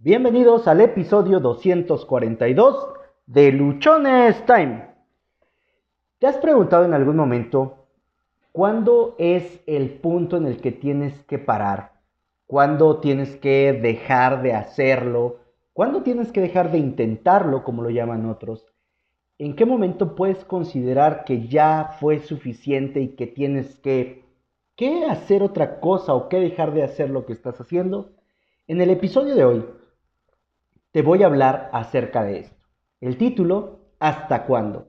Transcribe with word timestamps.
Bienvenidos 0.00 0.68
al 0.68 0.80
episodio 0.80 1.40
242 1.40 2.88
de 3.26 3.50
Luchones 3.50 4.46
Time. 4.46 4.94
¿Te 6.20 6.28
has 6.28 6.36
preguntado 6.36 6.84
en 6.84 6.94
algún 6.94 7.16
momento 7.16 7.88
cuándo 8.52 9.16
es 9.18 9.60
el 9.66 9.90
punto 9.98 10.36
en 10.36 10.46
el 10.46 10.60
que 10.60 10.70
tienes 10.70 11.20
que 11.24 11.40
parar? 11.40 11.94
¿Cuándo 12.46 12.98
tienes 13.00 13.34
que 13.38 13.72
dejar 13.72 14.40
de 14.42 14.52
hacerlo? 14.52 15.40
¿Cuándo 15.72 16.04
tienes 16.04 16.30
que 16.30 16.42
dejar 16.42 16.70
de 16.70 16.78
intentarlo, 16.78 17.64
como 17.64 17.82
lo 17.82 17.90
llaman 17.90 18.26
otros? 18.26 18.66
¿En 19.36 19.56
qué 19.56 19.66
momento 19.66 20.14
puedes 20.14 20.44
considerar 20.44 21.24
que 21.24 21.48
ya 21.48 21.96
fue 21.98 22.20
suficiente 22.20 23.00
y 23.00 23.16
que 23.16 23.26
tienes 23.26 23.74
que, 23.80 24.24
que 24.76 25.06
hacer 25.06 25.42
otra 25.42 25.80
cosa 25.80 26.14
o 26.14 26.28
que 26.28 26.38
dejar 26.38 26.72
de 26.72 26.84
hacer 26.84 27.10
lo 27.10 27.26
que 27.26 27.32
estás 27.32 27.60
haciendo? 27.60 28.12
En 28.68 28.80
el 28.80 28.90
episodio 28.90 29.34
de 29.34 29.44
hoy 29.44 29.64
te 30.98 31.02
voy 31.02 31.22
a 31.22 31.26
hablar 31.26 31.70
acerca 31.72 32.24
de 32.24 32.40
esto. 32.40 32.56
El 33.00 33.18
título, 33.18 33.78
¿Hasta 34.00 34.46
cuándo? 34.46 34.88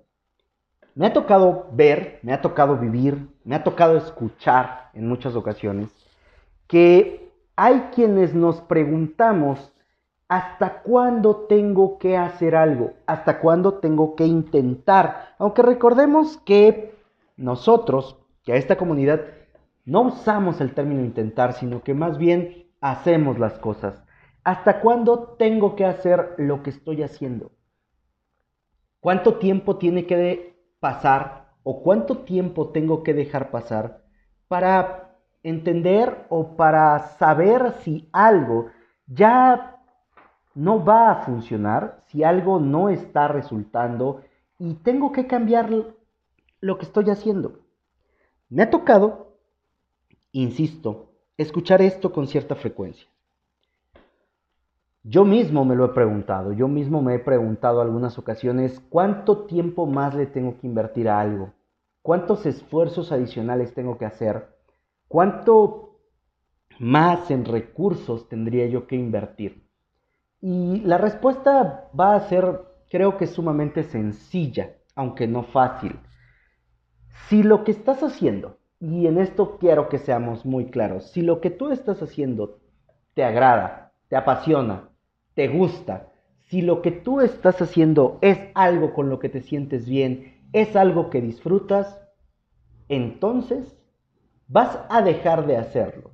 Me 0.95 1.05
ha 1.05 1.13
tocado 1.13 1.67
ver, 1.72 2.17
me 2.23 2.34
ha 2.34 2.41
tocado 2.41 2.77
vivir, 2.77 3.30
me 3.44 3.54
ha 3.54 3.63
tocado 3.63 3.95
escuchar 3.95 4.90
en 4.95 5.08
muchas 5.08 5.36
ocasiones 5.36 5.91
que 6.66 7.31
hay 7.55 7.90
quienes 7.94 8.34
nos 8.34 8.59
preguntamos 8.62 9.72
¿Hasta 10.27 10.81
cuándo 10.81 11.45
tengo 11.48 12.00
que 12.00 12.17
hacer 12.17 12.55
algo? 12.55 12.94
¿Hasta 13.05 13.39
cuándo 13.39 13.76
tengo 13.76 14.16
que 14.16 14.26
intentar? 14.26 15.36
Aunque 15.38 15.62
recordemos 15.62 16.38
que 16.38 16.95
nosotros, 17.38 18.17
que 18.44 18.53
a 18.53 18.55
esta 18.55 18.78
comunidad, 18.78 19.26
no 19.86 20.02
usamos 20.02 20.59
el 20.59 20.73
término 20.73 21.02
intentar, 21.02 21.53
sino 21.53 21.84
que 21.84 21.94
más 21.94 22.17
bien 22.17 22.66
hacemos 22.81 23.38
las 23.38 23.59
cosas. 23.59 24.09
¿Hasta 24.43 24.79
cuándo 24.79 25.35
tengo 25.38 25.75
que 25.75 25.85
hacer 25.85 26.35
lo 26.38 26.63
que 26.63 26.70
estoy 26.70 27.03
haciendo? 27.03 27.52
¿Cuánto 29.00 29.38
tiempo 29.38 29.77
tiene 29.77 30.05
que 30.05 30.58
pasar 30.80 31.53
o 31.64 31.83
cuánto 31.83 32.19
tiempo 32.19 32.69
tengo 32.69 33.03
que 33.03 33.14
dejar 33.14 33.52
pasar 33.52 34.03
para 34.47 35.17
entender 35.44 36.25
o 36.30 36.55
para 36.55 36.99
saber 37.17 37.73
si 37.83 38.09
algo 38.11 38.67
ya 39.08 39.77
no 40.55 40.83
va 40.83 41.11
a 41.11 41.16
funcionar, 41.25 42.03
si 42.08 42.23
algo 42.23 42.59
no 42.59 42.89
está 42.89 43.27
resultando 43.27 44.21
y 44.58 44.73
tengo 44.75 45.11
que 45.11 45.27
cambiar 45.27 45.69
lo 46.61 46.77
que 46.77 46.86
estoy 46.86 47.09
haciendo? 47.09 47.59
Me 48.49 48.64
ha 48.64 48.69
tocado, 48.69 49.38
insisto, 50.31 51.11
escuchar 51.38 51.81
esto 51.81 52.11
con 52.11 52.27
cierta 52.27 52.55
frecuencia. 52.55 53.08
Yo 55.03 55.23
mismo 55.23 55.64
me 55.64 55.75
lo 55.75 55.86
he 55.86 55.89
preguntado, 55.89 56.52
yo 56.52 56.67
mismo 56.67 57.02
me 57.02 57.16
he 57.16 57.19
preguntado 57.19 57.80
algunas 57.80 58.19
ocasiones 58.19 58.81
cuánto 58.89 59.45
tiempo 59.45 59.86
más 59.86 60.14
le 60.14 60.25
tengo 60.25 60.59
que 60.59 60.67
invertir 60.67 61.08
a 61.08 61.22
algo, 61.22 61.53
cuántos 62.02 62.45
esfuerzos 62.45 63.14
adicionales 63.14 63.73
tengo 63.73 63.97
que 63.97 64.05
hacer, 64.05 64.50
cuánto 65.08 66.02
más 66.80 67.31
en 67.31 67.45
recursos 67.45 68.27
tendría 68.27 68.67
yo 68.67 68.88
que 68.88 68.97
invertir. 68.97 69.66
Y 70.42 70.81
la 70.81 70.97
respuesta 70.97 71.89
va 71.97 72.16
a 72.16 72.27
ser, 72.27 72.61
creo 72.89 73.17
que 73.17 73.27
sumamente 73.27 73.83
sencilla, 73.83 74.75
aunque 74.95 75.27
no 75.27 75.44
fácil. 75.44 75.97
Si 77.30 77.42
lo 77.42 77.64
que 77.64 77.72
estás 77.72 78.03
haciendo, 78.03 78.58
y 78.81 79.08
en 79.08 79.17
esto 79.17 79.58
quiero 79.59 79.88
que 79.88 79.97
seamos 79.97 80.45
muy 80.45 80.66
claros, 80.72 81.11
si 81.11 81.22
lo 81.22 81.39
que 81.39 81.52
tú 81.52 81.72
estás 81.72 82.02
haciendo 82.02 82.59
te 83.14 83.23
agrada, 83.23 83.94
te 84.09 84.16
apasiona, 84.16 84.89
te 85.40 85.48
gusta, 85.48 86.12
si 86.50 86.62
lo 86.62 86.82
que 86.82 86.92
tú 86.92 87.22
estás 87.22 87.62
haciendo 87.62 88.20
es 88.20 88.38
algo 88.56 88.94
con 88.94 89.09
lo 89.09 89.20
que 89.20 89.30
te 89.30 89.40
sientes 89.40 89.88
bien, 89.88 90.38
es 90.52 90.76
algo 90.76 91.09
que 91.09 91.22
disfrutas, 91.22 91.98
entonces 92.89 93.80
vas 94.49 94.80
a 94.89 95.02
dejar 95.02 95.48
de 95.48 95.55
hacerlo, 95.55 96.11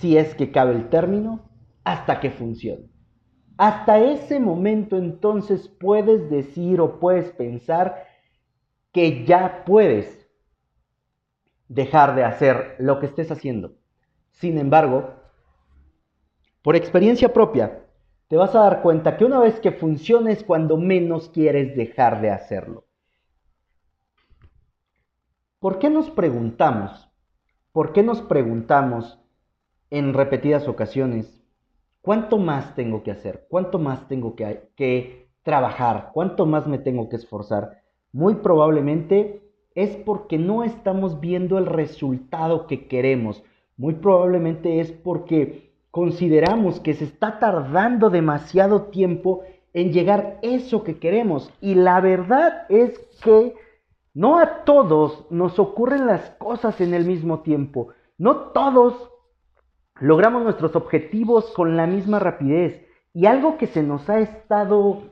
si 0.00 0.18
es 0.18 0.34
que 0.34 0.50
cabe 0.50 0.74
el 0.74 0.88
término, 0.88 1.48
hasta 1.84 2.18
que 2.18 2.32
funcione. 2.32 2.90
Hasta 3.58 4.00
ese 4.00 4.40
momento 4.40 4.96
entonces 4.96 5.68
puedes 5.68 6.28
decir 6.28 6.80
o 6.80 6.98
puedes 6.98 7.30
pensar 7.30 8.08
que 8.90 9.24
ya 9.24 9.62
puedes 9.66 10.28
dejar 11.68 12.16
de 12.16 12.24
hacer 12.24 12.74
lo 12.80 12.98
que 12.98 13.06
estés 13.06 13.30
haciendo. 13.30 13.76
Sin 14.32 14.58
embargo, 14.58 15.14
por 16.62 16.74
experiencia 16.74 17.32
propia, 17.32 17.84
te 18.28 18.36
vas 18.36 18.54
a 18.54 18.60
dar 18.60 18.82
cuenta 18.82 19.16
que 19.16 19.24
una 19.24 19.40
vez 19.40 19.58
que 19.58 19.72
funcione 19.72 20.32
es 20.32 20.44
cuando 20.44 20.76
menos 20.76 21.30
quieres 21.30 21.74
dejar 21.76 22.20
de 22.20 22.30
hacerlo. 22.30 22.84
¿Por 25.58 25.78
qué 25.78 25.90
nos 25.90 26.10
preguntamos? 26.10 27.10
¿Por 27.72 27.92
qué 27.92 28.02
nos 28.02 28.20
preguntamos 28.20 29.18
en 29.90 30.12
repetidas 30.12 30.68
ocasiones 30.68 31.42
cuánto 32.02 32.38
más 32.38 32.74
tengo 32.74 33.02
que 33.02 33.10
hacer? 33.10 33.46
¿Cuánto 33.48 33.78
más 33.78 34.06
tengo 34.08 34.36
que, 34.36 34.70
que 34.76 35.30
trabajar? 35.42 36.10
¿Cuánto 36.12 36.44
más 36.46 36.66
me 36.66 36.78
tengo 36.78 37.08
que 37.08 37.16
esforzar? 37.16 37.82
Muy 38.12 38.36
probablemente 38.36 39.42
es 39.74 39.96
porque 39.96 40.38
no 40.38 40.64
estamos 40.64 41.20
viendo 41.20 41.56
el 41.56 41.66
resultado 41.66 42.66
que 42.66 42.86
queremos. 42.88 43.42
Muy 43.76 43.94
probablemente 43.94 44.80
es 44.80 44.92
porque 44.92 45.67
consideramos 45.90 46.80
que 46.80 46.94
se 46.94 47.04
está 47.04 47.38
tardando 47.38 48.10
demasiado 48.10 48.82
tiempo 48.84 49.42
en 49.72 49.92
llegar 49.92 50.38
eso 50.42 50.84
que 50.84 50.98
queremos. 50.98 51.52
Y 51.60 51.74
la 51.74 52.00
verdad 52.00 52.66
es 52.68 52.98
que 53.22 53.54
no 54.14 54.38
a 54.38 54.64
todos 54.64 55.26
nos 55.30 55.58
ocurren 55.58 56.06
las 56.06 56.30
cosas 56.30 56.80
en 56.80 56.94
el 56.94 57.04
mismo 57.04 57.40
tiempo. 57.40 57.88
No 58.16 58.36
todos 58.52 59.10
logramos 60.00 60.42
nuestros 60.42 60.74
objetivos 60.76 61.50
con 61.52 61.76
la 61.76 61.86
misma 61.86 62.18
rapidez. 62.18 62.84
Y 63.12 63.26
algo 63.26 63.58
que 63.58 63.66
se 63.66 63.82
nos 63.82 64.08
ha 64.10 64.20
estado 64.20 65.02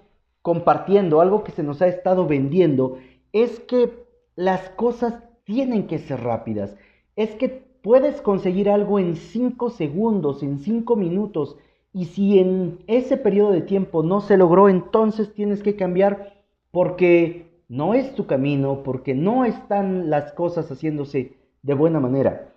compartiendo, 0.42 1.20
algo 1.20 1.42
que 1.42 1.52
se 1.52 1.62
nos 1.62 1.82
ha 1.82 1.88
estado 1.88 2.26
vendiendo, 2.26 2.98
es 3.32 3.58
que 3.60 4.06
las 4.36 4.68
cosas 4.70 5.22
tienen 5.44 5.86
que 5.86 5.98
ser 5.98 6.22
rápidas. 6.22 6.76
Es 7.16 7.34
que 7.34 7.65
puedes 7.86 8.20
conseguir 8.20 8.68
algo 8.68 8.98
en 8.98 9.14
5 9.14 9.70
segundos, 9.70 10.42
en 10.42 10.58
5 10.58 10.96
minutos, 10.96 11.56
y 11.92 12.06
si 12.06 12.40
en 12.40 12.80
ese 12.88 13.16
periodo 13.16 13.52
de 13.52 13.60
tiempo 13.60 14.02
no 14.02 14.20
se 14.20 14.36
logró, 14.36 14.68
entonces 14.68 15.32
tienes 15.32 15.62
que 15.62 15.76
cambiar 15.76 16.42
porque 16.72 17.62
no 17.68 17.94
es 17.94 18.12
tu 18.16 18.26
camino, 18.26 18.82
porque 18.82 19.14
no 19.14 19.44
están 19.44 20.10
las 20.10 20.32
cosas 20.32 20.68
haciéndose 20.68 21.36
de 21.62 21.74
buena 21.74 22.00
manera. 22.00 22.52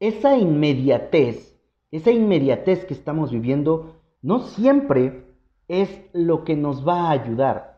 Esa 0.00 0.36
inmediatez, 0.36 1.58
esa 1.92 2.10
inmediatez 2.10 2.84
que 2.84 2.92
estamos 2.92 3.32
viviendo, 3.32 4.02
no 4.20 4.40
siempre 4.40 5.24
es 5.66 5.88
lo 6.12 6.44
que 6.44 6.56
nos 6.56 6.86
va 6.86 7.08
a 7.08 7.12
ayudar. 7.12 7.69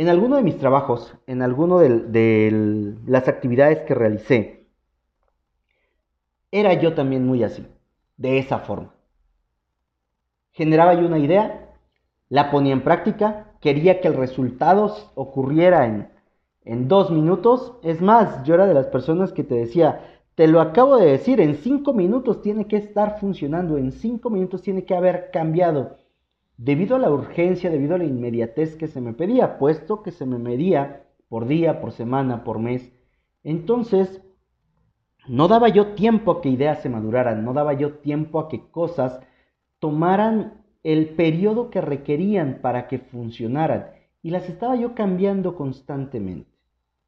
En 0.00 0.08
alguno 0.08 0.36
de 0.36 0.42
mis 0.42 0.56
trabajos, 0.56 1.14
en 1.26 1.42
alguno 1.42 1.78
de, 1.78 2.96
las 3.06 3.28
actividades 3.28 3.80
que 3.80 3.94
realicé, 3.94 4.66
era 6.50 6.72
yo 6.72 6.94
también 6.94 7.26
muy 7.26 7.42
así, 7.42 7.66
de 8.16 8.38
esa 8.38 8.60
forma. 8.60 8.94
Generaba 10.52 10.94
yo 10.94 11.06
una 11.06 11.18
idea, 11.18 11.74
la 12.30 12.50
ponía 12.50 12.72
en 12.72 12.82
práctica, 12.82 13.52
quería 13.60 14.00
que 14.00 14.08
el 14.08 14.14
resultado 14.14 14.96
ocurriera 15.16 15.84
en, 15.84 16.08
en 16.64 16.88
dos 16.88 17.10
minutos. 17.10 17.74
Es 17.82 18.00
más, 18.00 18.42
yo 18.44 18.54
era 18.54 18.64
de 18.64 18.72
las 18.72 18.86
personas 18.86 19.34
que 19.34 19.44
te 19.44 19.54
decía, 19.54 20.00
te 20.34 20.48
lo 20.48 20.62
acabo 20.62 20.96
de 20.96 21.10
decir, 21.10 21.42
en 21.42 21.56
cinco 21.56 21.92
minutos 21.92 22.40
tiene 22.40 22.66
que 22.66 22.78
estar 22.78 23.20
funcionando, 23.20 23.76
en 23.76 23.92
cinco 23.92 24.30
minutos 24.30 24.62
tiene 24.62 24.86
que 24.86 24.94
haber 24.94 25.30
cambiado 25.30 25.98
debido 26.60 26.96
a 26.96 26.98
la 26.98 27.10
urgencia, 27.10 27.70
debido 27.70 27.94
a 27.94 27.98
la 27.98 28.04
inmediatez 28.04 28.76
que 28.76 28.86
se 28.86 29.00
me 29.00 29.14
pedía, 29.14 29.56
puesto 29.58 30.02
que 30.02 30.10
se 30.10 30.26
me 30.26 30.38
medía 30.38 31.06
por 31.28 31.46
día, 31.46 31.80
por 31.80 31.92
semana, 31.92 32.44
por 32.44 32.58
mes. 32.58 32.92
Entonces, 33.42 34.20
no 35.26 35.48
daba 35.48 35.68
yo 35.70 35.94
tiempo 35.94 36.32
a 36.32 36.42
que 36.42 36.50
ideas 36.50 36.82
se 36.82 36.90
maduraran, 36.90 37.46
no 37.46 37.54
daba 37.54 37.72
yo 37.72 37.94
tiempo 37.94 38.38
a 38.38 38.48
que 38.50 38.70
cosas 38.70 39.20
tomaran 39.78 40.62
el 40.82 41.08
periodo 41.08 41.70
que 41.70 41.80
requerían 41.80 42.58
para 42.60 42.88
que 42.88 42.98
funcionaran 42.98 43.92
y 44.22 44.30
las 44.30 44.46
estaba 44.50 44.76
yo 44.76 44.94
cambiando 44.94 45.56
constantemente. 45.56 46.50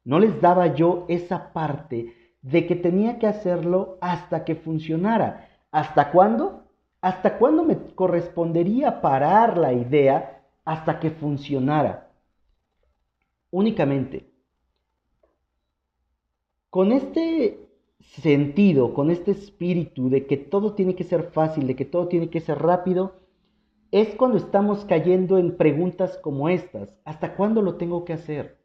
No 0.03 0.17
les 0.17 0.41
daba 0.41 0.73
yo 0.73 1.05
esa 1.09 1.53
parte 1.53 2.11
de 2.41 2.65
que 2.65 2.75
tenía 2.75 3.19
que 3.19 3.27
hacerlo 3.27 3.99
hasta 4.01 4.45
que 4.45 4.55
funcionara. 4.55 5.47
¿Hasta 5.71 6.11
cuándo? 6.11 6.62
¿Hasta 7.03 7.37
cuándo 7.37 7.65
me 7.65 7.77
correspondería 7.95 9.01
parar 9.01 9.57
la 9.57 9.73
idea 9.73 10.41
hasta 10.63 11.01
que 11.01 11.11
funcionara? 11.11 12.09
Únicamente. 13.51 14.31
Con 16.69 16.93
este 16.93 17.67
sentido, 17.99 18.93
con 18.93 19.11
este 19.11 19.31
espíritu 19.31 20.09
de 20.09 20.25
que 20.25 20.37
todo 20.37 20.75
tiene 20.75 20.95
que 20.95 21.03
ser 21.03 21.23
fácil, 21.23 21.67
de 21.67 21.75
que 21.75 21.83
todo 21.83 22.07
tiene 22.07 22.29
que 22.29 22.39
ser 22.39 22.59
rápido, 22.59 23.15
es 23.91 24.15
cuando 24.15 24.37
estamos 24.37 24.85
cayendo 24.85 25.37
en 25.37 25.57
preguntas 25.57 26.17
como 26.19 26.47
estas. 26.47 26.87
¿Hasta 27.03 27.35
cuándo 27.35 27.61
lo 27.61 27.75
tengo 27.75 28.05
que 28.05 28.13
hacer? 28.13 28.63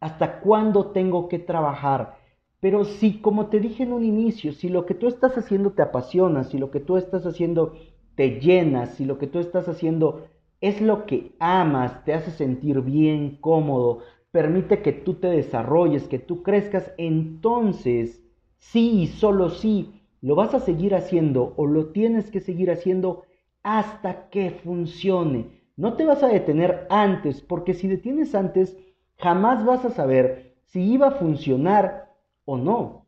¿Hasta 0.00 0.40
cuándo 0.40 0.90
tengo 0.90 1.28
que 1.28 1.38
trabajar? 1.38 2.18
Pero 2.62 2.84
si, 2.84 3.14
como 3.14 3.48
te 3.48 3.58
dije 3.58 3.82
en 3.82 3.92
un 3.92 4.04
inicio, 4.04 4.52
si 4.52 4.68
lo 4.68 4.86
que 4.86 4.94
tú 4.94 5.08
estás 5.08 5.36
haciendo 5.36 5.72
te 5.72 5.82
apasiona, 5.82 6.44
si 6.44 6.58
lo 6.58 6.70
que 6.70 6.78
tú 6.78 6.96
estás 6.96 7.26
haciendo 7.26 7.74
te 8.14 8.38
llena, 8.38 8.86
si 8.86 9.04
lo 9.04 9.18
que 9.18 9.26
tú 9.26 9.40
estás 9.40 9.66
haciendo 9.66 10.28
es 10.60 10.80
lo 10.80 11.04
que 11.04 11.32
amas, 11.40 12.04
te 12.04 12.14
hace 12.14 12.30
sentir 12.30 12.80
bien, 12.82 13.38
cómodo, 13.40 13.98
permite 14.30 14.80
que 14.80 14.92
tú 14.92 15.14
te 15.14 15.26
desarrolles, 15.26 16.06
que 16.06 16.20
tú 16.20 16.44
crezcas, 16.44 16.92
entonces 16.98 18.22
sí 18.58 19.00
y 19.00 19.06
solo 19.08 19.50
sí 19.50 20.00
lo 20.20 20.36
vas 20.36 20.54
a 20.54 20.60
seguir 20.60 20.94
haciendo 20.94 21.54
o 21.56 21.66
lo 21.66 21.86
tienes 21.86 22.30
que 22.30 22.38
seguir 22.38 22.70
haciendo 22.70 23.24
hasta 23.64 24.28
que 24.30 24.52
funcione. 24.52 25.48
No 25.76 25.94
te 25.94 26.04
vas 26.04 26.22
a 26.22 26.28
detener 26.28 26.86
antes, 26.90 27.40
porque 27.40 27.74
si 27.74 27.88
detienes 27.88 28.36
antes, 28.36 28.78
jamás 29.18 29.66
vas 29.66 29.84
a 29.84 29.90
saber 29.90 30.54
si 30.66 30.80
iba 30.92 31.08
a 31.08 31.18
funcionar 31.18 32.11
o 32.44 32.56
no. 32.56 33.06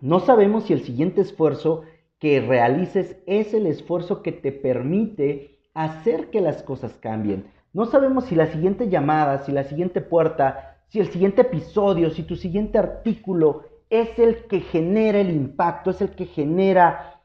No 0.00 0.20
sabemos 0.20 0.64
si 0.64 0.72
el 0.72 0.82
siguiente 0.82 1.20
esfuerzo 1.20 1.82
que 2.18 2.40
realices 2.40 3.16
es 3.26 3.54
el 3.54 3.66
esfuerzo 3.66 4.22
que 4.22 4.32
te 4.32 4.52
permite 4.52 5.58
hacer 5.74 6.30
que 6.30 6.40
las 6.40 6.62
cosas 6.62 6.92
cambien. 6.98 7.46
No 7.72 7.86
sabemos 7.86 8.26
si 8.26 8.34
la 8.34 8.46
siguiente 8.46 8.88
llamada, 8.88 9.44
si 9.44 9.52
la 9.52 9.64
siguiente 9.64 10.00
puerta, 10.00 10.78
si 10.88 11.00
el 11.00 11.08
siguiente 11.08 11.42
episodio, 11.42 12.10
si 12.10 12.22
tu 12.22 12.36
siguiente 12.36 12.78
artículo 12.78 13.64
es 13.90 14.18
el 14.18 14.46
que 14.46 14.60
genera 14.60 15.20
el 15.20 15.30
impacto, 15.30 15.90
es 15.90 16.00
el 16.00 16.10
que 16.10 16.26
genera 16.26 17.20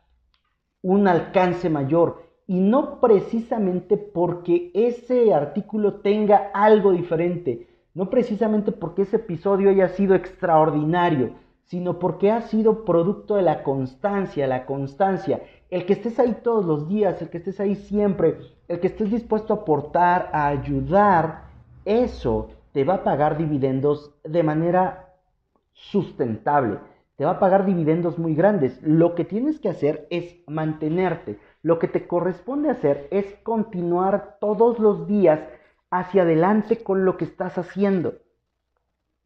un 0.81 1.07
alcance 1.07 1.69
mayor. 1.69 2.23
Y 2.47 2.59
no 2.59 2.99
precisamente 2.99 3.95
porque 3.95 4.71
ese 4.73 5.33
artículo 5.33 6.01
tenga 6.01 6.49
algo 6.53 6.91
diferente, 6.91 7.67
no 7.93 8.09
precisamente 8.09 8.71
porque 8.71 9.03
ese 9.03 9.17
episodio 9.17 9.69
haya 9.69 9.89
sido 9.89 10.15
extraordinario, 10.15 11.35
sino 11.63 11.99
porque 11.99 12.31
ha 12.31 12.41
sido 12.41 12.85
producto 12.85 13.35
de 13.35 13.43
la 13.43 13.63
constancia, 13.63 14.47
la 14.47 14.65
constancia. 14.65 15.41
El 15.69 15.85
que 15.85 15.93
estés 15.93 16.19
ahí 16.19 16.37
todos 16.43 16.65
los 16.65 16.87
días, 16.87 17.21
el 17.21 17.29
que 17.29 17.37
estés 17.37 17.59
ahí 17.59 17.75
siempre, 17.75 18.37
el 18.67 18.79
que 18.79 18.87
estés 18.87 19.11
dispuesto 19.11 19.53
a 19.53 19.57
aportar, 19.57 20.29
a 20.33 20.47
ayudar, 20.47 21.43
eso 21.85 22.49
te 22.71 22.83
va 22.83 22.95
a 22.95 23.03
pagar 23.03 23.37
dividendos 23.37 24.13
de 24.23 24.43
manera 24.43 25.15
sustentable. 25.73 26.79
Te 27.15 27.25
va 27.25 27.31
a 27.31 27.39
pagar 27.39 27.65
dividendos 27.65 28.17
muy 28.17 28.33
grandes. 28.33 28.81
Lo 28.81 29.13
que 29.13 29.25
tienes 29.25 29.59
que 29.59 29.69
hacer 29.69 30.07
es 30.09 30.37
mantenerte. 30.47 31.37
Lo 31.61 31.77
que 31.77 31.87
te 31.87 32.07
corresponde 32.07 32.69
hacer 32.69 33.07
es 33.11 33.35
continuar 33.43 34.37
todos 34.39 34.79
los 34.79 35.05
días 35.05 35.41
hacia 35.91 36.23
adelante 36.23 36.83
con 36.83 37.05
lo 37.05 37.17
que 37.17 37.25
estás 37.25 37.57
haciendo. 37.57 38.15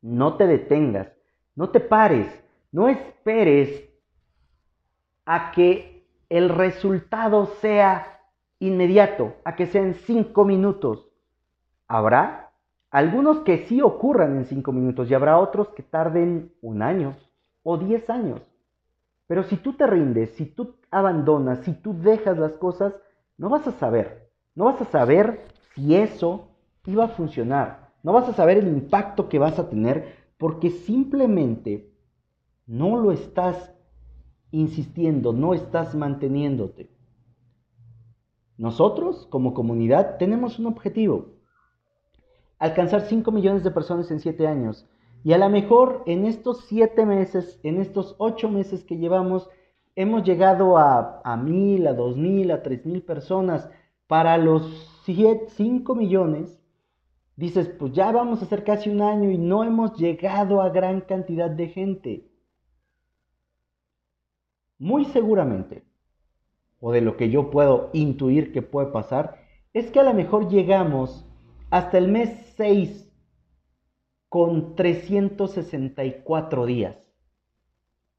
No 0.02 0.38
te 0.38 0.48
detengas. 0.48 1.10
No 1.56 1.70
te 1.70 1.80
pares, 1.80 2.28
no 2.72 2.90
esperes 2.90 3.88
a 5.26 5.52
que 5.52 6.04
el 6.30 6.50
resultado 6.50 7.46
sea 7.62 8.22
inmediato, 8.58 9.36
a 9.46 9.56
que 9.56 9.68
sea 9.68 9.84
en 9.84 9.94
cinco 9.94 10.46
minutos. 10.46 11.08
Habrá 11.88 12.52
algunos 12.90 13.40
que 13.42 13.68
sí 13.68 13.82
ocurran 13.82 14.38
en 14.38 14.46
cinco 14.46 14.72
minutos 14.72 15.10
y 15.10 15.14
habrá 15.14 15.38
otros 15.38 15.70
que 15.70 15.84
tarden 15.84 16.52
un 16.62 16.82
año 16.82 17.16
o 17.62 17.78
diez 17.78 18.10
años. 18.10 18.42
Pero 19.28 19.44
si 19.44 19.58
tú 19.58 19.74
te 19.74 19.86
rindes, 19.86 20.32
si 20.32 20.46
tú 20.46 20.76
abandonas, 20.90 21.60
si 21.60 21.74
tú 21.74 21.96
dejas 22.00 22.38
las 22.38 22.54
cosas, 22.54 22.94
no 23.38 23.50
vas 23.50 23.68
a 23.68 23.72
saber. 23.74 24.30
No 24.56 24.66
vas 24.66 24.82
a 24.82 24.86
saber 24.86 25.46
si 25.76 25.96
eso 25.96 26.50
iba 26.86 27.06
a 27.06 27.10
funcionar. 27.10 27.94
No 28.04 28.12
vas 28.14 28.28
a 28.28 28.34
saber 28.34 28.58
el 28.58 28.68
impacto 28.68 29.30
que 29.30 29.40
vas 29.40 29.58
a 29.60 29.70
tener 29.70 30.16
porque 30.38 30.70
simplemente 30.70 31.90
no 32.66 32.98
lo 32.98 33.12
estás 33.12 33.74
insistiendo, 34.52 35.34
no 35.34 35.54
estás 35.54 35.96
manteniéndote. 35.96 36.90
Nosotros, 38.58 39.26
como 39.30 39.54
comunidad, 39.54 40.18
tenemos 40.18 40.60
un 40.60 40.68
objetivo. 40.68 41.34
Alcanzar 42.60 43.02
5 43.02 43.32
millones 43.32 43.64
de 43.64 43.72
personas 43.72 44.12
en 44.12 44.20
7 44.20 44.48
años. 44.48 44.88
Y 45.24 45.34
a 45.34 45.38
lo 45.38 45.50
mejor 45.50 46.04
en 46.06 46.26
estos 46.26 46.66
7 46.66 47.06
meses, 47.06 47.60
en 47.64 47.80
estos 47.80 48.16
8 48.20 48.50
meses 48.50 48.84
que 48.84 48.98
llevamos, 48.98 49.50
hemos 49.96 50.24
llegado 50.24 50.78
a, 50.78 51.22
a 51.24 51.38
1000, 51.38 51.88
a 51.88 51.94
2000, 51.94 52.52
a 52.52 52.62
3000 52.62 53.02
personas. 53.04 53.70
Para 54.08 54.38
los 54.38 55.02
5 55.06 55.96
millones, 55.96 56.63
dices, 57.36 57.70
pues 57.80 57.94
ya 57.94 58.12
vamos 58.12 58.42
a 58.42 58.46
hacer 58.46 58.64
casi 58.64 58.90
un 58.90 59.02
año 59.02 59.32
y 59.32 59.38
no 59.38 59.64
hemos 59.64 59.98
llegado 59.98 60.62
a 60.62 60.70
gran 60.70 61.02
cantidad 61.02 61.50
de 61.50 61.68
gente. 61.70 62.28
Muy 64.78 65.06
seguramente, 65.06 65.84
o 66.80 66.92
de 66.92 67.02
lo 67.02 67.16
que 67.16 67.30
yo 67.30 67.50
puedo 67.50 67.90
intuir 67.94 68.52
que 68.52 68.62
puede 68.62 68.88
pasar, 68.88 69.38
es 69.74 69.90
que 69.90 70.00
a 70.00 70.04
lo 70.04 70.14
mejor 70.14 70.50
llegamos 70.50 71.26
hasta 71.70 71.98
el 71.98 72.08
mes 72.08 72.54
6 72.58 73.10
con 74.30 74.76
364 74.76 76.66
días. 76.66 76.98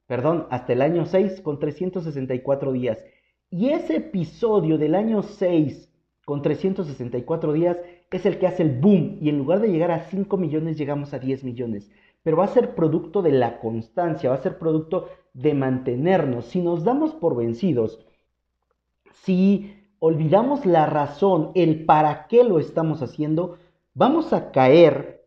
Perdón, 0.06 0.46
hasta 0.50 0.72
el 0.72 0.82
año 0.82 1.06
6 1.06 1.40
con 1.40 1.58
364 1.58 2.72
días. 2.72 3.04
Y 3.50 3.70
ese 3.70 3.96
episodio 3.96 4.78
del 4.78 4.94
año 4.94 5.22
6 5.22 5.93
con 6.24 6.42
364 6.42 7.52
días 7.52 7.76
es 8.14 8.26
el 8.26 8.38
que 8.38 8.46
hace 8.46 8.62
el 8.62 8.78
boom 8.78 9.18
y 9.20 9.28
en 9.28 9.38
lugar 9.38 9.60
de 9.60 9.70
llegar 9.70 9.90
a 9.90 10.04
5 10.04 10.36
millones 10.36 10.78
llegamos 10.78 11.12
a 11.12 11.18
10 11.18 11.42
millones. 11.44 11.90
Pero 12.22 12.36
va 12.36 12.44
a 12.44 12.48
ser 12.48 12.74
producto 12.74 13.22
de 13.22 13.32
la 13.32 13.58
constancia, 13.58 14.30
va 14.30 14.36
a 14.36 14.42
ser 14.42 14.58
producto 14.58 15.08
de 15.32 15.52
mantenernos. 15.52 16.46
Si 16.46 16.60
nos 16.60 16.84
damos 16.84 17.12
por 17.12 17.36
vencidos, 17.36 17.98
si 19.24 19.74
olvidamos 19.98 20.64
la 20.64 20.86
razón, 20.86 21.50
el 21.54 21.84
para 21.84 22.26
qué 22.28 22.44
lo 22.44 22.60
estamos 22.60 23.02
haciendo, 23.02 23.58
vamos 23.94 24.32
a 24.32 24.52
caer 24.52 25.26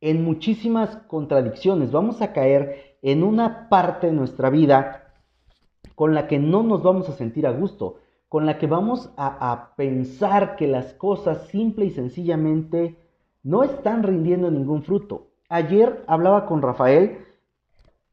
en 0.00 0.24
muchísimas 0.24 0.96
contradicciones, 1.08 1.90
vamos 1.90 2.22
a 2.22 2.32
caer 2.32 2.96
en 3.02 3.24
una 3.24 3.68
parte 3.68 4.06
de 4.06 4.12
nuestra 4.12 4.50
vida 4.50 5.14
con 5.94 6.14
la 6.14 6.28
que 6.28 6.38
no 6.38 6.62
nos 6.62 6.82
vamos 6.82 7.08
a 7.08 7.12
sentir 7.12 7.46
a 7.46 7.50
gusto 7.50 7.98
con 8.30 8.46
la 8.46 8.58
que 8.58 8.68
vamos 8.68 9.10
a, 9.16 9.74
pensar 9.76 10.54
que 10.54 10.68
las 10.68 10.94
cosas 10.94 11.48
simple 11.48 11.86
y 11.86 11.90
sencillamente 11.90 12.96
no 13.42 13.64
están 13.64 14.04
rindiendo 14.04 14.52
ningún 14.52 14.84
fruto. 14.84 15.32
Ayer 15.48 16.04
hablaba 16.06 16.46
con 16.46 16.62
Rafael, 16.62 17.26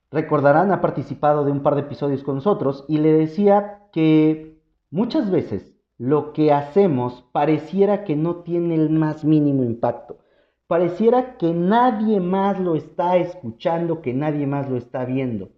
recordarán, 0.10 0.72
ha 0.72 0.82
participado 0.82 1.46
de 1.46 1.52
un 1.52 1.62
par 1.62 1.76
de 1.76 1.82
episodios 1.82 2.24
con 2.24 2.34
nosotros, 2.34 2.84
y 2.88 2.98
le 2.98 3.14
decía 3.14 3.84
que 3.94 4.60
muchas 4.90 5.30
veces 5.30 5.76
lo 6.00 6.34
que 6.34 6.52
hacemos 6.52 7.24
pareciera 7.32 8.04
que 8.04 8.16
no 8.16 8.38
tiene 8.38 8.74
el 8.74 8.90
más 8.90 9.24
mínimo 9.24 9.64
impacto. 9.64 10.18
Pareciera 10.66 11.38
que 11.38 11.54
nadie 11.54 12.20
más 12.20 12.60
lo 12.60 12.74
está 12.74 13.18
escuchando, 13.18 14.02
que 14.02 14.16
nadie 14.16 14.48
más 14.48 14.68
lo 14.68 14.78
está 14.78 15.06
viendo. 15.06 15.50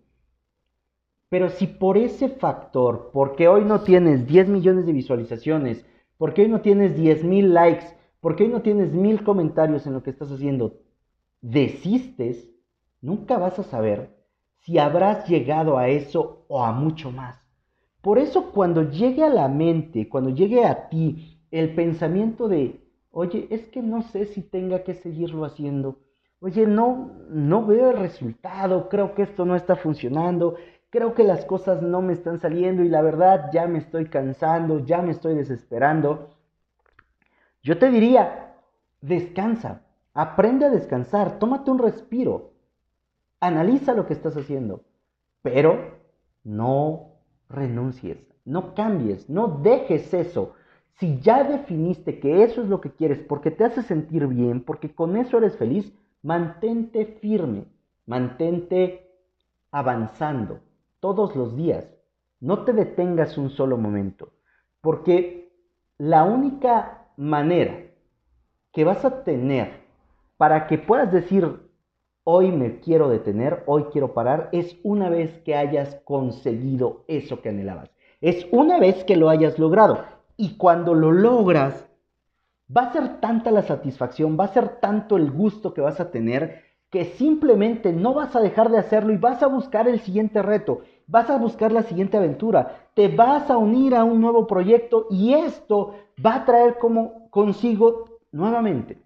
Pero 1.29 1.50
si 1.50 1.67
por 1.67 1.98
ese 1.98 2.29
factor, 2.29 3.12
porque 3.13 3.48
hoy 3.48 3.63
no 3.63 3.81
tienes 3.81 4.25
10 4.27 4.50
millones 4.50 4.86
de 4.86 4.93
visualizaciones, 4.93 5.86
porque 6.17 6.41
hoy 6.41 6.50
no 6.50 6.62
tienes 6.62 6.95
10 6.95 7.24
mil 7.24 7.53
likes, 7.53 7.86
porque 8.19 8.43
hoy 8.43 8.50
no 8.50 8.62
tienes 8.62 8.91
mil 8.93 9.24
comentarios 9.24 9.86
en 9.88 9.93
lo 9.93 10.03
que 10.03 10.09
estás 10.09 10.31
haciendo, 10.31 10.79
desistes, 11.41 12.50
nunca 13.01 13.38
vas 13.38 13.59
a 13.59 13.63
saber 13.63 14.09
si 14.62 14.77
habrás 14.77 15.27
llegado 15.29 15.77
a 15.77 15.88
eso 15.88 16.45
o 16.48 16.63
a 16.63 16.71
mucho 16.71 17.12
más. 17.12 17.39
Por 18.01 18.17
eso 18.17 18.51
cuando 18.51 18.89
llegue 18.89 19.24
a 19.24 19.29
la 19.29 19.48
mente, 19.48 20.09
cuando 20.09 20.31
llegue 20.31 20.65
a 20.65 20.89
ti 20.89 21.41
el 21.51 21.75
pensamiento 21.75 22.48
de, 22.48 22.81
oye, 23.12 23.48
es 23.50 23.67
que 23.67 23.81
no 23.81 24.01
sé 24.01 24.25
si 24.25 24.41
tenga 24.41 24.83
que 24.83 24.95
seguirlo 24.95 25.45
haciendo, 25.45 26.00
oye, 26.39 26.65
no, 26.65 27.12
no 27.29 27.65
veo 27.65 27.91
el 27.91 27.98
resultado, 27.98 28.89
creo 28.89 29.13
que 29.15 29.24
esto 29.24 29.45
no 29.45 29.55
está 29.55 29.75
funcionando, 29.75 30.55
creo 30.89 31.13
que 31.13 31.24
las 31.24 31.46
cosas 31.46 31.81
no 31.81 32.01
me 32.01 32.13
están 32.13 32.39
saliendo 32.39 32.84
y 32.84 32.89
la 32.89 33.01
verdad 33.01 33.50
ya 33.53 33.67
me 33.67 33.79
estoy 33.79 34.05
cansando, 34.05 34.79
ya 34.79 35.01
me 35.01 35.12
estoy 35.12 35.36
desesperando. 35.36 36.29
Yo 37.62 37.77
te 37.77 37.89
diría, 37.91 38.55
descansa, 39.01 39.81
aprende 40.13 40.65
a 40.65 40.69
descansar, 40.69 41.39
tómate 41.39 41.72
un 41.72 41.79
respiro, 41.79 42.53
analiza 43.39 43.93
lo 43.93 44.08
que 44.08 44.13
estás 44.13 44.36
haciendo, 44.36 44.84
pero 45.41 46.00
no 46.43 47.12
renuncies, 47.50 48.17
no 48.46 48.74
cambies, 48.74 49.29
no 49.29 49.60
dejes 49.62 50.13
eso. 50.13 50.53
Si 51.00 51.19
ya 51.19 51.43
definiste 51.43 52.19
que 52.19 52.43
eso 52.43 52.62
es 52.62 52.67
lo 52.67 52.81
que 52.81 52.91
quieres 52.91 53.19
porque 53.19 53.51
te 53.51 53.63
hace 53.63 53.84
sentir 53.84 54.27
bien, 54.27 54.62
porque 54.62 54.93
con 54.93 55.15
eso 55.15 55.38
eres 55.38 55.55
feliz, 55.55 55.93
mantente 56.22 57.05
firme, 57.22 57.65
mantente 58.05 59.08
avanzando 59.72 60.60
todos 61.00 61.36
los 61.36 61.56
días. 61.56 61.96
No 62.39 62.63
te 62.63 62.74
detengas 62.74 63.38
un 63.38 63.50
solo 63.50 63.77
momento, 63.77 64.32
porque 64.82 65.51
la 65.98 66.24
única 66.24 67.08
manera 67.18 67.86
que 68.72 68.84
vas 68.84 69.03
a 69.03 69.24
tener 69.24 69.79
para 70.38 70.68
que 70.68 70.77
puedas 70.77 71.12
decir, 71.12 71.70
hoy 72.24 72.51
me 72.51 72.79
quiero 72.79 73.10
detener, 73.10 73.63
hoy 73.65 73.86
quiero 73.91 74.13
parar, 74.13 74.50
es 74.53 74.77
una 74.84 75.10
vez 75.10 75.39
que 75.39 75.56
hayas 75.56 75.96
conseguido 76.06 77.03
eso 77.08 77.41
que 77.41 77.50
anhelabas. 77.50 77.91
Es 78.22 78.48
una 78.51 78.79
vez 78.79 79.03
que 79.03 79.18
lo 79.18 79.29
hayas 79.29 79.60
logrado. 79.60 80.06
Y 80.38 80.56
cuando 80.56 80.94
lo 80.94 81.12
logras, 81.12 81.89
va 82.75 82.84
a 82.84 82.94
ser 82.94 83.20
tanta 83.20 83.51
la 83.51 83.63
satisfacción, 83.63 84.38
va 84.39 84.46
a 84.46 84.53
ser 84.53 84.79
tanto 84.79 85.18
el 85.18 85.32
gusto 85.32 85.74
que 85.74 85.82
vas 85.82 86.00
a 86.00 86.12
tener, 86.12 86.63
que 86.89 87.05
simplemente 87.05 87.93
no 87.93 88.13
vas 88.13 88.36
a 88.36 88.41
dejar 88.41 88.69
de 88.69 88.79
hacerlo 88.79 89.13
y 89.13 89.17
vas 89.17 89.43
a 89.43 89.48
buscar 89.48 89.88
el 89.88 90.00
siguiente 90.00 90.41
reto, 90.41 90.81
vas 91.08 91.29
a 91.29 91.38
buscar 91.38 91.72
la 91.72 91.84
siguiente 91.84 92.17
aventura, 92.17 92.89
te 92.96 93.08
vas 93.08 93.50
a 93.50 93.58
unir 93.58 93.96
a 93.96 94.03
un 94.03 94.19
nuevo 94.19 94.48
proyecto 94.48 95.08
y 95.10 95.34
esto 95.34 95.96
va 96.24 96.36
a 96.36 96.46
traer 96.46 96.77
como 96.79 97.29
consigo 97.29 98.05
nuevamente 98.31 98.98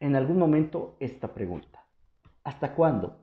en 0.00 0.16
algún 0.16 0.38
momento 0.38 0.94
esta 1.00 1.28
pregunta. 1.28 1.84
¿Hasta 2.44 2.74
cuándo? 2.74 3.16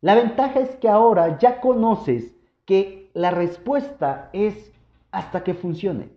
La 0.00 0.14
ventaja 0.14 0.60
es 0.60 0.74
que 0.76 0.88
ahora 0.88 1.38
ya 1.38 1.60
conoces 1.60 2.34
que 2.64 3.10
la 3.14 3.30
respuesta 3.30 4.30
es 4.32 4.72
hasta 5.12 5.44
que 5.44 5.54
funcione, 5.54 6.10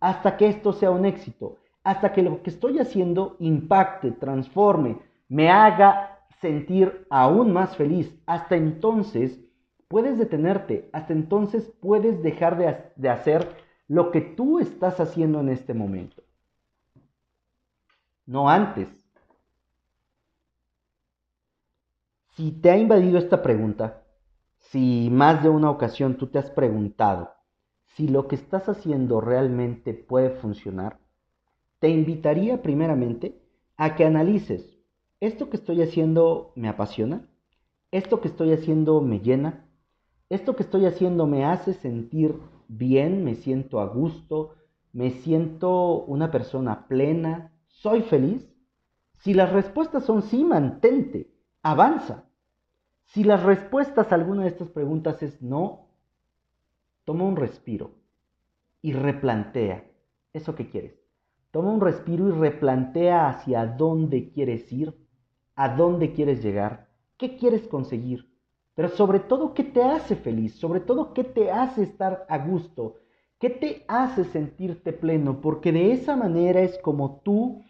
hasta 0.00 0.36
que 0.36 0.48
esto 0.48 0.72
sea 0.72 0.90
un 0.90 1.06
éxito, 1.06 1.56
hasta 1.84 2.12
que 2.12 2.22
lo 2.22 2.42
que 2.42 2.50
estoy 2.50 2.78
haciendo 2.78 3.36
impacte, 3.38 4.10
transforme, 4.10 4.98
me 5.28 5.50
haga 5.50 6.17
sentir 6.40 7.06
aún 7.10 7.52
más 7.52 7.76
feliz. 7.76 8.14
Hasta 8.26 8.56
entonces 8.56 9.40
puedes 9.88 10.18
detenerte, 10.18 10.88
hasta 10.92 11.12
entonces 11.12 11.72
puedes 11.80 12.22
dejar 12.22 12.58
de, 12.58 12.92
de 12.96 13.08
hacer 13.08 13.56
lo 13.88 14.10
que 14.10 14.20
tú 14.20 14.58
estás 14.58 15.00
haciendo 15.00 15.40
en 15.40 15.48
este 15.48 15.74
momento. 15.74 16.22
No 18.26 18.48
antes. 18.48 18.88
Si 22.36 22.52
te 22.52 22.70
ha 22.70 22.76
invadido 22.76 23.18
esta 23.18 23.42
pregunta, 23.42 24.04
si 24.58 25.08
más 25.10 25.42
de 25.42 25.48
una 25.48 25.70
ocasión 25.70 26.16
tú 26.16 26.26
te 26.28 26.38
has 26.38 26.50
preguntado 26.50 27.32
si 27.98 28.06
lo 28.06 28.28
que 28.28 28.36
estás 28.36 28.68
haciendo 28.68 29.20
realmente 29.20 29.92
puede 29.92 30.30
funcionar, 30.30 31.00
te 31.80 31.88
invitaría 31.88 32.62
primeramente 32.62 33.42
a 33.76 33.96
que 33.96 34.04
analices, 34.04 34.77
¿esto 35.20 35.50
que 35.50 35.56
estoy 35.56 35.82
haciendo 35.82 36.52
me 36.54 36.68
apasiona? 36.68 37.28
¿Esto 37.90 38.20
que 38.20 38.28
estoy 38.28 38.52
haciendo 38.52 39.00
me 39.00 39.20
llena? 39.20 39.66
¿Esto 40.28 40.54
que 40.56 40.62
estoy 40.62 40.86
haciendo 40.86 41.26
me 41.26 41.44
hace 41.44 41.72
sentir 41.74 42.38
bien? 42.68 43.24
¿Me 43.24 43.34
siento 43.34 43.80
a 43.80 43.86
gusto? 43.86 44.54
¿Me 44.92 45.10
siento 45.10 46.04
una 46.04 46.30
persona 46.30 46.86
plena? 46.86 47.52
¿Soy 47.66 48.02
feliz? 48.02 48.48
Si 49.16 49.34
las 49.34 49.52
respuestas 49.52 50.04
son 50.04 50.22
sí, 50.22 50.44
mantente, 50.44 51.30
avanza. 51.62 52.24
Si 53.06 53.24
las 53.24 53.42
respuestas 53.42 54.12
a 54.12 54.14
alguna 54.14 54.42
de 54.42 54.48
estas 54.48 54.68
preguntas 54.68 55.22
es 55.22 55.40
no, 55.42 55.88
toma 57.04 57.24
un 57.24 57.36
respiro 57.36 57.92
y 58.82 58.92
replantea 58.92 59.90
eso 60.34 60.54
que 60.54 60.68
quieres. 60.68 61.00
Toma 61.50 61.72
un 61.72 61.80
respiro 61.80 62.28
y 62.28 62.32
replantea 62.32 63.28
hacia 63.28 63.66
dónde 63.66 64.30
quieres 64.30 64.70
ir, 64.70 64.94
a 65.58 65.68
dónde 65.70 66.12
quieres 66.12 66.40
llegar, 66.40 66.86
qué 67.16 67.36
quieres 67.36 67.66
conseguir, 67.66 68.32
pero 68.76 68.88
sobre 68.90 69.18
todo 69.18 69.54
qué 69.54 69.64
te 69.64 69.82
hace 69.82 70.14
feliz, 70.14 70.54
sobre 70.54 70.78
todo 70.78 71.12
qué 71.12 71.24
te 71.24 71.50
hace 71.50 71.82
estar 71.82 72.24
a 72.28 72.38
gusto, 72.38 72.94
qué 73.40 73.50
te 73.50 73.84
hace 73.88 74.22
sentirte 74.22 74.92
pleno, 74.92 75.40
porque 75.40 75.72
de 75.72 75.90
esa 75.90 76.14
manera 76.14 76.60
es 76.60 76.78
como 76.78 77.20
tú 77.24 77.64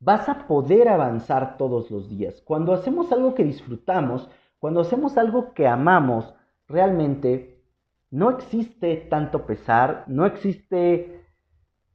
vas 0.00 0.28
a 0.28 0.48
poder 0.48 0.88
avanzar 0.88 1.56
todos 1.58 1.92
los 1.92 2.08
días. 2.08 2.42
Cuando 2.42 2.72
hacemos 2.72 3.12
algo 3.12 3.36
que 3.36 3.44
disfrutamos, 3.44 4.28
cuando 4.58 4.80
hacemos 4.80 5.16
algo 5.16 5.54
que 5.54 5.68
amamos, 5.68 6.34
realmente 6.66 7.62
no 8.10 8.30
existe 8.30 8.96
tanto 8.96 9.46
pesar, 9.46 10.02
no 10.08 10.26
existe 10.26 11.24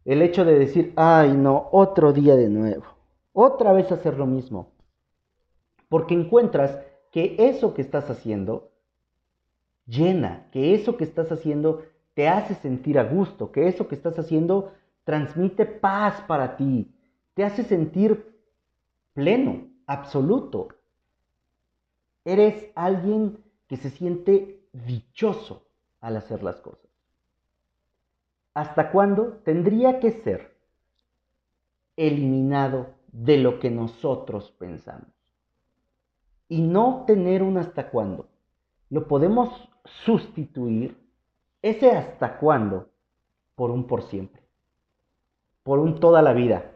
el 0.05 0.22
hecho 0.22 0.46
de 0.46 0.58
decir, 0.58 0.93
ay 0.96 1.34
no, 1.34 1.67
otro 1.74 2.13
día 2.13 2.38
de 2.38 2.48
nuevo, 2.48 2.93
otra 3.34 3.74
vez 3.74 3.92
hacer 3.92 4.18
lo 4.18 4.25
mismo. 4.25 4.72
Porque 5.90 6.13
encuentras 6.13 6.80
que 7.12 7.36
eso 7.38 7.74
que 7.74 7.82
estás 7.82 8.10
haciendo 8.10 8.72
llena, 9.86 10.48
que 10.52 10.74
eso 10.74 10.96
que 10.98 11.04
estás 11.04 11.32
haciendo 11.32 11.84
te 12.13 12.30
hace 12.30 12.56
sentir 12.56 12.98
a 12.98 13.04
gusto, 13.04 13.52
que 13.52 13.68
eso 13.68 13.88
que 13.88 13.96
estás 13.96 14.18
haciendo 14.18 14.74
transmite 15.04 15.66
paz 15.66 16.22
para 16.28 16.56
ti, 16.56 16.96
te 17.34 17.44
hace 17.44 17.63
sentir 17.63 18.40
pleno, 19.13 19.68
absoluto. 19.86 20.70
Eres 22.24 22.72
alguien 22.75 23.44
que 23.68 23.78
se 23.78 23.90
siente 23.90 24.62
dichoso 24.72 25.68
al 26.00 26.18
hacer 26.18 26.44
las 26.44 26.62
cosas. 26.62 26.90
¿Hasta 28.54 28.92
cuándo 28.92 29.42
tendría 29.44 30.00
que 30.00 30.12
ser 30.12 30.56
eliminado 31.96 32.94
de 33.13 33.38
lo 33.38 33.60
que 33.60 33.72
nosotros 33.72 34.51
pensamos? 34.60 35.08
Y 36.50 36.62
no 36.62 37.05
tener 37.08 37.41
un 37.41 37.58
hasta 37.58 37.89
cuándo. 37.89 38.27
Lo 38.89 39.08
podemos 39.08 39.70
sustituir 40.05 40.98
ese 41.62 41.91
hasta 41.91 42.38
cuándo 42.38 42.89
por 43.55 43.72
un 43.72 43.88
por 43.88 44.01
siempre, 44.03 44.41
por 45.63 45.79
un 45.79 46.00
toda 46.00 46.22
la 46.22 46.34
vida, 46.34 46.72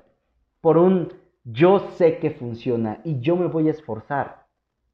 por 0.61 0.77
un 0.77 1.11
yo 1.43 1.91
sé 1.97 2.19
que 2.19 2.31
funciona 2.31 3.01
y 3.03 3.19
yo 3.19 3.35
me 3.35 3.47
voy 3.47 3.67
a 3.67 3.71
esforzar. 3.71 4.47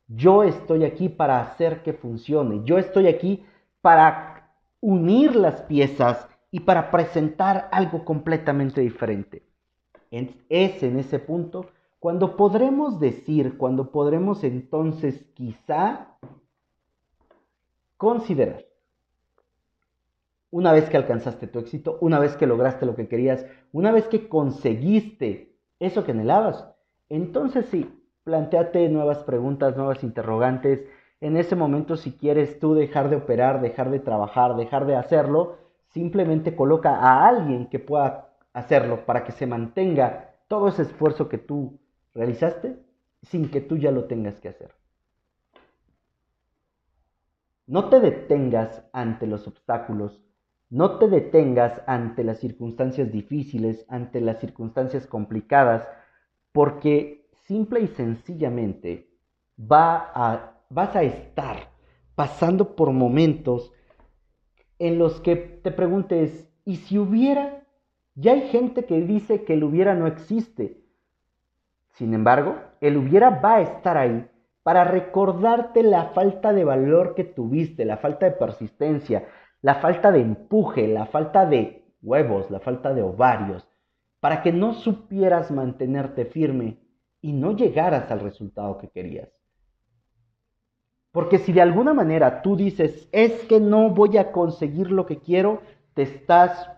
Yo 0.07 0.43
estoy 0.43 0.83
aquí 0.85 1.09
para 1.09 1.41
hacer 1.41 1.81
que 1.81 1.93
funcione. 1.93 2.61
Yo 2.63 2.77
estoy 2.77 3.07
aquí 3.07 3.45
para 3.81 4.55
unir 4.79 5.35
las 5.35 5.61
piezas 5.61 6.27
y 6.51 6.59
para 6.59 6.91
presentar 6.91 7.69
algo 7.71 8.05
completamente 8.05 8.81
diferente. 8.81 9.43
Es 10.49 10.83
en 10.83 10.99
ese 10.99 11.17
punto 11.19 11.65
cuando 11.99 12.35
podremos 12.35 12.99
decir, 12.99 13.57
cuando 13.57 13.89
podremos 13.89 14.43
entonces 14.43 15.25
quizá 15.33 16.17
considerar, 17.97 18.65
una 20.51 20.73
vez 20.73 20.89
que 20.89 20.97
alcanzaste 20.97 21.47
tu 21.47 21.59
éxito, 21.59 21.97
una 22.01 22.19
vez 22.19 22.35
que 22.35 22.45
lograste 22.45 22.85
lo 22.85 22.95
que 22.95 23.07
querías, 23.07 23.45
una 23.71 23.91
vez 23.91 24.07
que 24.07 24.27
conseguiste 24.27 25.55
eso 25.79 26.03
que 26.03 26.11
anhelabas. 26.11 26.67
Entonces 27.09 27.65
sí, 27.67 27.89
planteate 28.23 28.89
nuevas 28.89 29.19
preguntas, 29.19 29.75
nuevas 29.77 30.03
interrogantes. 30.03 30.85
En 31.21 31.37
ese 31.37 31.55
momento, 31.55 31.95
si 31.95 32.11
quieres 32.11 32.59
tú 32.59 32.75
dejar 32.75 33.09
de 33.09 33.15
operar, 33.15 33.61
dejar 33.61 33.89
de 33.89 33.99
trabajar, 33.99 34.57
dejar 34.57 34.85
de 34.85 34.95
hacerlo, 34.95 35.55
simplemente 35.93 36.55
coloca 36.55 36.97
a 36.97 37.27
alguien 37.27 37.67
que 37.67 37.79
pueda 37.79 38.32
hacerlo 38.53 39.05
para 39.05 39.23
que 39.23 39.31
se 39.31 39.47
mantenga 39.47 40.35
todo 40.47 40.67
ese 40.67 40.83
esfuerzo 40.83 41.27
que 41.29 41.37
tú 41.37 41.79
realizaste 42.13 42.77
sin 43.23 43.49
que 43.49 43.61
tú 43.61 43.77
ya 43.77 43.91
lo 43.91 44.05
tengas 44.05 44.39
que 44.39 44.49
hacer. 44.49 44.73
No 47.65 47.89
te 47.89 47.99
detengas 47.99 48.83
ante 48.91 49.25
los 49.25 49.47
obstáculos, 49.47 50.21
no 50.69 50.97
te 50.97 51.07
detengas 51.07 51.81
ante 51.87 52.23
las 52.23 52.39
circunstancias 52.39 53.11
difíciles, 53.11 53.85
ante 53.87 54.21
las 54.21 54.39
circunstancias 54.39 55.07
complicadas, 55.07 55.87
porque 56.51 57.27
simple 57.45 57.81
y 57.81 57.87
sencillamente 57.87 59.09
va 59.59 60.11
a, 60.13 60.61
vas 60.69 60.95
a 60.95 61.03
estar 61.03 61.69
pasando 62.15 62.75
por 62.75 62.91
momentos 62.91 63.71
en 64.79 64.99
los 64.99 65.21
que 65.21 65.35
te 65.35 65.71
preguntes, 65.71 66.49
¿y 66.65 66.77
si 66.77 66.97
hubiera? 66.97 67.52
Ya 68.15 68.33
hay 68.33 68.47
gente 68.49 68.85
que 68.85 69.01
dice 69.01 69.43
que 69.43 69.53
el 69.53 69.63
hubiera 69.63 69.95
no 69.95 70.07
existe. 70.07 70.81
Sin 71.93 72.13
embargo, 72.13 72.55
el 72.81 72.97
hubiera 72.97 73.29
va 73.29 73.55
a 73.55 73.61
estar 73.61 73.97
ahí 73.97 74.27
para 74.63 74.83
recordarte 74.83 75.83
la 75.83 76.05
falta 76.07 76.53
de 76.53 76.63
valor 76.63 77.15
que 77.15 77.23
tuviste, 77.23 77.85
la 77.85 77.97
falta 77.97 78.25
de 78.25 78.31
persistencia, 78.33 79.27
la 79.61 79.75
falta 79.75 80.11
de 80.11 80.21
empuje, 80.21 80.87
la 80.87 81.05
falta 81.05 81.45
de 81.45 81.85
huevos, 82.01 82.49
la 82.49 82.59
falta 82.59 82.93
de 82.93 83.01
ovarios, 83.01 83.67
para 84.19 84.41
que 84.41 84.51
no 84.51 84.73
supieras 84.73 85.51
mantenerte 85.51 86.25
firme 86.25 86.77
y 87.21 87.33
no 87.33 87.55
llegaras 87.55 88.09
al 88.11 88.19
resultado 88.21 88.77
que 88.77 88.89
querías. 88.89 89.29
Porque 91.11 91.37
si 91.37 91.53
de 91.53 91.61
alguna 91.61 91.93
manera 91.93 92.41
tú 92.41 92.55
dices, 92.55 93.07
es 93.11 93.45
que 93.45 93.59
no 93.59 93.89
voy 93.91 94.17
a 94.17 94.31
conseguir 94.31 94.91
lo 94.91 95.05
que 95.05 95.19
quiero, 95.19 95.61
te 95.93 96.03
estás 96.03 96.69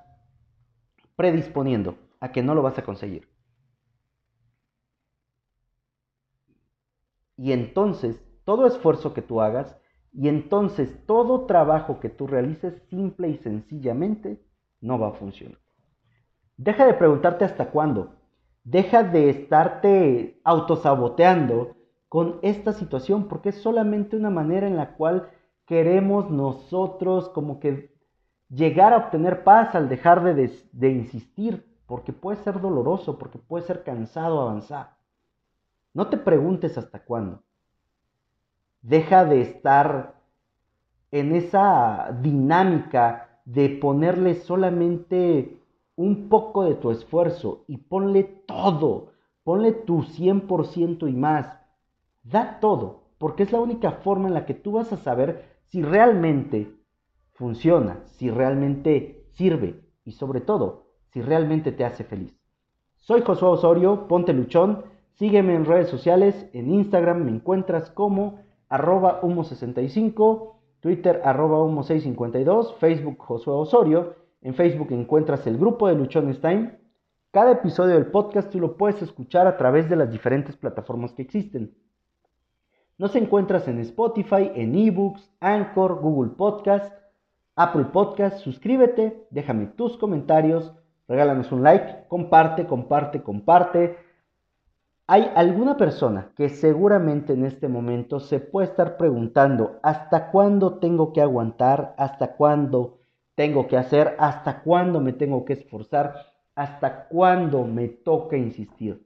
predisponiendo 1.16 1.98
a 2.20 2.32
que 2.32 2.44
no 2.44 2.56
lo 2.56 2.62
vas 2.62 2.78
a 2.80 2.84
conseguir. 2.84 3.28
Y 7.38 7.54
entonces, 7.54 8.22
todo 8.44 8.68
esfuerzo 8.68 9.14
que 9.14 9.22
tú 9.22 9.42
hagas 9.42 9.78
Y 10.12 10.30
entonces 10.30 11.06
todo 11.06 11.46
trabajo 11.46 12.00
que 12.00 12.10
tú 12.10 12.28
realices 12.28 12.82
simple 12.90 13.30
y 13.30 13.38
sencillamente 13.38 14.42
no 14.82 14.98
va 15.00 15.10
a 15.10 15.14
funcionar. 15.14 15.60
Deja 16.58 16.86
de 16.86 16.94
preguntarte 16.96 17.46
hasta 17.46 17.72
cuándo. 17.72 18.16
Deja 18.64 19.04
de 19.04 19.30
estarte 19.30 20.42
autosaboteando 20.44 21.76
con 22.10 22.40
esta 22.44 22.74
situación 22.74 23.28
porque 23.28 23.50
es 23.50 23.62
solamente 23.62 24.18
una 24.18 24.30
manera 24.30 24.68
en 24.68 24.78
la 24.78 24.96
cual 24.96 25.30
queremos 25.66 26.30
nosotros 26.30 27.30
como 27.30 27.60
que 27.60 27.95
llegar 28.50 28.94
a 28.94 28.98
obtener 28.98 29.44
paz 29.44 29.76
al 29.76 29.90
dejar 29.90 30.24
de, 30.24 30.52
de 30.72 30.90
insistir 30.90 31.66
porque 31.86 32.14
puede 32.14 32.38
ser 32.38 32.60
doloroso, 32.60 33.18
porque 33.18 33.38
puede 33.38 33.66
ser 33.66 33.84
cansado 33.84 34.42
avanzar. 34.42 34.96
No 35.94 36.08
te 36.08 36.18
preguntes 36.18 36.78
hasta 36.78 37.00
cuándo. 37.00 37.42
Deja 38.82 39.26
de 39.26 39.42
estar 39.42 40.16
en 41.12 41.36
esa 41.36 42.12
dinámica 42.22 43.40
de 43.46 43.70
ponerle 43.70 44.36
solamente 44.36 45.58
un 45.96 46.28
poco 46.28 46.64
de 46.64 46.76
tu 46.76 46.92
esfuerzo 46.92 47.64
y 47.68 47.78
ponle 47.78 48.24
todo, 48.24 49.14
ponle 49.44 49.72
tu 49.72 50.04
100% 50.04 51.10
y 51.10 51.14
más. 51.14 51.48
Da 52.24 52.60
todo, 52.60 53.04
porque 53.18 53.44
es 53.44 53.52
la 53.52 53.62
única 53.62 53.92
forma 53.92 54.28
en 54.28 54.34
la 54.34 54.46
que 54.46 54.56
tú 54.56 54.74
vas 54.74 54.92
a 54.92 54.98
saber 54.98 55.56
si 55.68 55.82
realmente 55.82 56.76
funciona, 57.36 58.02
si 58.06 58.30
realmente 58.30 59.24
sirve 59.32 59.80
y 60.04 60.12
sobre 60.12 60.42
todo, 60.42 60.88
si 61.14 61.22
realmente 61.22 61.72
te 61.72 61.86
hace 61.86 62.04
feliz. 62.04 62.38
Soy 62.96 63.22
Josué 63.22 63.48
Osorio, 63.50 64.08
ponte 64.08 64.34
luchón, 64.34 64.84
sígueme 65.14 65.56
en 65.56 65.66
redes 65.66 65.88
sociales, 65.88 66.50
en 66.54 66.70
Instagram 66.70 67.24
me 67.24 67.32
encuentras 67.32 67.90
como 67.92 68.40
arroba 68.68 69.22
humo65, 69.22 70.56
Twitter 70.82 71.22
arroba 71.24 71.60
humo652, 71.60 72.76
Facebook 72.78 73.18
Josué 73.20 73.54
Osorio 73.54 74.26
en 74.46 74.54
Facebook 74.54 74.90
encuentras 74.92 75.48
el 75.48 75.58
grupo 75.58 75.88
de 75.88 75.96
Luchones 75.96 76.40
Time. 76.40 76.78
Cada 77.32 77.54
episodio 77.54 77.96
del 77.96 78.12
podcast 78.12 78.52
tú 78.52 78.60
lo 78.60 78.78
puedes 78.78 79.02
escuchar 79.02 79.48
a 79.48 79.58
través 79.58 79.90
de 79.90 79.96
las 79.96 80.12
diferentes 80.12 80.56
plataformas 80.56 81.14
que 81.14 81.24
existen. 81.24 81.74
Nos 83.00 83.16
encuentras 83.16 83.68
en 83.68 83.80
Spotify, 83.80 84.52
en 84.54 84.76
eBooks, 84.76 85.34
Anchor, 85.40 86.00
Google 86.00 86.34
Podcast, 86.38 86.94
Apple 87.56 87.86
Podcast. 87.86 88.40
Suscríbete, 88.40 89.28
déjame 89.30 89.68
tus 89.68 89.98
comentarios, 89.98 90.74
regálanos 91.08 91.52
un 91.52 91.64
like, 91.64 92.08
comparte, 92.08 92.68
comparte, 92.68 93.24
comparte. 93.24 93.98
Hay 95.08 95.32
alguna 95.36 95.78
persona 95.78 96.34
que 96.36 96.50
seguramente 96.50 97.34
en 97.34 97.46
este 97.46 97.68
momento 97.68 98.20
se 98.20 98.40
puede 98.40 98.68
estar 98.68 98.98
preguntando 98.98 99.80
hasta 99.84 100.32
cuándo 100.32 100.80
tengo 100.80 101.14
que 101.14 101.22
aguantar, 101.22 101.94
hasta 101.98 102.36
cuándo 102.36 103.00
tengo 103.36 103.68
que 103.68 103.78
hacer, 103.78 104.16
hasta 104.20 104.62
cuándo 104.62 105.00
me 105.00 105.14
tengo 105.14 105.46
que 105.46 105.54
esforzar, 105.54 106.16
hasta 106.56 107.08
cuándo 107.08 107.66
me 107.66 107.88
toca 107.88 108.36
insistir. 108.36 109.06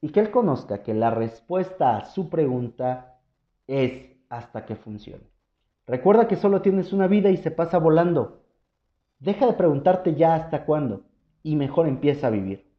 Y 0.00 0.10
que 0.10 0.20
él 0.20 0.30
conozca 0.30 0.82
que 0.82 0.94
la 0.94 1.10
respuesta 1.10 1.96
a 1.96 2.04
su 2.04 2.28
pregunta 2.28 3.18
es 3.66 4.10
hasta 4.28 4.66
que 4.66 4.76
funcione. 4.76 5.31
Recuerda 5.86 6.28
que 6.28 6.36
solo 6.36 6.62
tienes 6.62 6.92
una 6.92 7.06
vida 7.06 7.30
y 7.30 7.36
se 7.36 7.50
pasa 7.50 7.78
volando. 7.78 8.42
Deja 9.18 9.46
de 9.46 9.54
preguntarte 9.54 10.14
ya 10.14 10.34
hasta 10.34 10.64
cuándo 10.64 11.04
y 11.42 11.56
mejor 11.56 11.88
empieza 11.88 12.28
a 12.28 12.30
vivir. 12.30 12.71